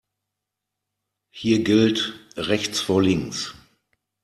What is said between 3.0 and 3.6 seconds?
links.